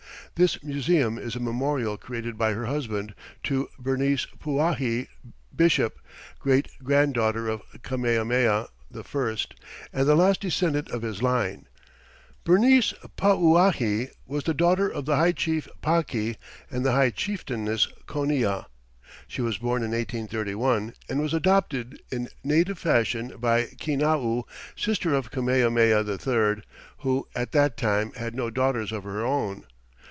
This 0.35 0.63
museum 0.63 1.17
is 1.19 1.35
a 1.35 1.41
memorial, 1.41 1.97
created 1.97 2.35
by 2.37 2.53
her 2.53 2.65
husband, 2.65 3.13
to 3.43 3.67
Bernice 3.77 4.25
Pauahi 4.39 5.07
Bishop, 5.55 5.99
great 6.39 6.67
granddaughter 6.81 7.47
of 7.49 7.61
Kamehameha 7.83 8.67
I 9.11 9.35
and 9.93 10.07
the 10.07 10.15
last 10.15 10.39
descendant 10.39 10.89
of 10.89 11.01
his 11.03 11.21
line. 11.21 11.67
Bernice 12.45 12.93
Pauahi 13.17 14.07
was 14.25 14.45
the 14.45 14.53
daughter 14.55 14.87
of 14.89 15.03
the 15.05 15.17
high 15.17 15.33
chief 15.33 15.67
Paki 15.83 16.37
and 16.71 16.83
the 16.85 16.93
high 16.93 17.09
chieftainess 17.11 17.89
Konia. 18.07 18.65
She 19.27 19.41
was 19.41 19.57
born 19.59 19.83
in 19.83 19.91
1831, 19.91 20.93
and 21.09 21.21
was 21.21 21.33
adopted 21.35 22.01
in 22.09 22.29
native 22.43 22.79
fashion 22.79 23.33
by 23.37 23.65
Kinau, 23.77 24.45
sister 24.77 25.13
of 25.13 25.29
Kamehameha 25.29 26.03
III, 26.07 26.63
who 26.99 27.27
at 27.35 27.51
that 27.51 27.75
time 27.77 28.11
had 28.13 28.33
no 28.33 28.49
daughters 28.49 28.91
of 28.93 29.03
her 29.03 29.23
own. 29.25 29.65